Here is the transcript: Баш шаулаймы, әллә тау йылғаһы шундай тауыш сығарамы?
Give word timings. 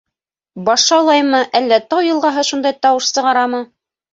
Баш 0.69 0.85
шаулаймы, 0.91 1.43
әллә 1.61 1.79
тау 1.91 2.07
йылғаһы 2.09 2.47
шундай 2.51 2.77
тауыш 2.87 3.13
сығарамы? 3.15 3.65